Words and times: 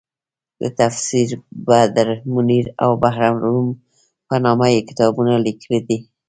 د 0.61 0.63
تفسیر 0.79 1.29
بدرمنیر 1.67 2.65
او 2.83 2.91
بحرالعلوم 3.01 3.69
په 4.27 4.35
نامه 4.45 4.67
یې 4.73 4.81
کتابونه 4.89 5.33
لیکلي 5.45 5.79
دي. 5.87 5.97